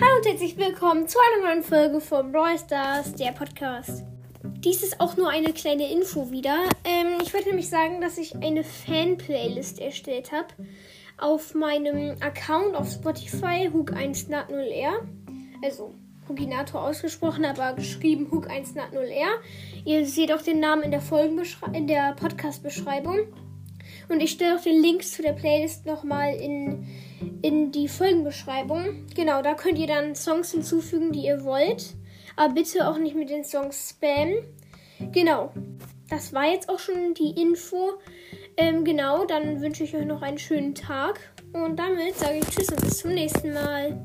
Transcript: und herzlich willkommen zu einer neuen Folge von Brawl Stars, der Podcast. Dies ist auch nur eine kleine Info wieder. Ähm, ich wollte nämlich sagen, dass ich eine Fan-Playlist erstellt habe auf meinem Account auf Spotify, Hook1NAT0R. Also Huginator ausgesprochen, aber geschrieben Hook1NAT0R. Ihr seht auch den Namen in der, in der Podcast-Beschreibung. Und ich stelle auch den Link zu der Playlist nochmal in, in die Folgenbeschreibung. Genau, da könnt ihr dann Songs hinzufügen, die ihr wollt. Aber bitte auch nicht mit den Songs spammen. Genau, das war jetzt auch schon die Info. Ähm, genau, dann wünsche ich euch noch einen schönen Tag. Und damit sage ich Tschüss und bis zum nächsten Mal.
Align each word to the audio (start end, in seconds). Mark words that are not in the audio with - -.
und 0.00 0.26
herzlich 0.26 0.56
willkommen 0.56 1.08
zu 1.08 1.18
einer 1.18 1.48
neuen 1.48 1.62
Folge 1.62 2.00
von 2.00 2.30
Brawl 2.30 2.56
Stars, 2.58 3.14
der 3.14 3.32
Podcast. 3.32 4.04
Dies 4.44 4.82
ist 4.82 5.00
auch 5.00 5.16
nur 5.16 5.28
eine 5.28 5.52
kleine 5.52 5.90
Info 5.90 6.30
wieder. 6.30 6.68
Ähm, 6.84 7.18
ich 7.20 7.34
wollte 7.34 7.48
nämlich 7.48 7.68
sagen, 7.68 8.00
dass 8.00 8.16
ich 8.16 8.34
eine 8.36 8.62
Fan-Playlist 8.62 9.80
erstellt 9.80 10.30
habe 10.30 10.48
auf 11.16 11.54
meinem 11.54 12.16
Account 12.20 12.76
auf 12.76 12.90
Spotify, 12.90 13.68
Hook1NAT0R. 13.72 15.00
Also 15.64 15.94
Huginator 16.28 16.82
ausgesprochen, 16.82 17.44
aber 17.44 17.72
geschrieben 17.72 18.28
Hook1NAT0R. 18.30 19.30
Ihr 19.84 20.06
seht 20.06 20.32
auch 20.32 20.42
den 20.42 20.60
Namen 20.60 20.82
in 20.82 20.92
der, 20.92 21.02
in 21.72 21.86
der 21.88 22.14
Podcast-Beschreibung. 22.14 23.18
Und 24.08 24.20
ich 24.20 24.30
stelle 24.30 24.56
auch 24.56 24.62
den 24.62 24.82
Link 24.82 25.04
zu 25.04 25.22
der 25.22 25.32
Playlist 25.32 25.86
nochmal 25.86 26.34
in, 26.34 26.86
in 27.42 27.72
die 27.72 27.88
Folgenbeschreibung. 27.88 29.06
Genau, 29.14 29.42
da 29.42 29.54
könnt 29.54 29.78
ihr 29.78 29.86
dann 29.86 30.14
Songs 30.14 30.52
hinzufügen, 30.52 31.12
die 31.12 31.26
ihr 31.26 31.44
wollt. 31.44 31.94
Aber 32.36 32.54
bitte 32.54 32.88
auch 32.88 32.98
nicht 32.98 33.16
mit 33.16 33.30
den 33.30 33.44
Songs 33.44 33.90
spammen. 33.90 34.44
Genau, 35.12 35.52
das 36.08 36.32
war 36.32 36.50
jetzt 36.50 36.68
auch 36.68 36.78
schon 36.78 37.14
die 37.14 37.40
Info. 37.40 37.94
Ähm, 38.56 38.84
genau, 38.84 39.24
dann 39.24 39.60
wünsche 39.60 39.84
ich 39.84 39.94
euch 39.94 40.06
noch 40.06 40.22
einen 40.22 40.38
schönen 40.38 40.74
Tag. 40.74 41.20
Und 41.52 41.78
damit 41.78 42.16
sage 42.16 42.38
ich 42.38 42.46
Tschüss 42.46 42.70
und 42.70 42.80
bis 42.80 42.98
zum 42.98 43.14
nächsten 43.14 43.52
Mal. 43.52 43.98